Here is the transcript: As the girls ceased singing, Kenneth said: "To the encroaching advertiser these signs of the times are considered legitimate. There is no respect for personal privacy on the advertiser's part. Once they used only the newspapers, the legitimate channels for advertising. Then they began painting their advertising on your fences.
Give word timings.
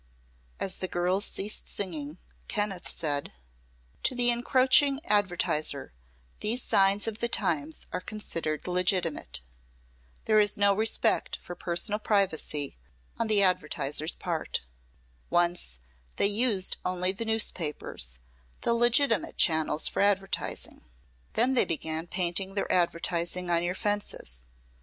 As 0.59 0.77
the 0.77 0.87
girls 0.87 1.25
ceased 1.25 1.67
singing, 1.67 2.17
Kenneth 2.47 2.87
said: 2.87 3.33
"To 4.01 4.15
the 4.15 4.31
encroaching 4.31 4.99
advertiser 5.05 5.93
these 6.39 6.63
signs 6.63 7.05
of 7.05 7.19
the 7.19 7.27
times 7.29 7.85
are 7.93 8.01
considered 8.01 8.67
legitimate. 8.67 9.41
There 10.25 10.39
is 10.39 10.57
no 10.57 10.73
respect 10.73 11.37
for 11.39 11.53
personal 11.53 11.99
privacy 11.99 12.79
on 13.19 13.27
the 13.27 13.43
advertiser's 13.43 14.15
part. 14.15 14.63
Once 15.29 15.77
they 16.15 16.25
used 16.25 16.77
only 16.83 17.11
the 17.11 17.23
newspapers, 17.23 18.17
the 18.61 18.73
legitimate 18.73 19.37
channels 19.37 19.87
for 19.87 20.01
advertising. 20.01 20.83
Then 21.33 21.53
they 21.53 21.63
began 21.65 22.07
painting 22.07 22.55
their 22.55 22.71
advertising 22.71 23.51
on 23.51 23.61
your 23.61 23.75
fences. 23.75 24.39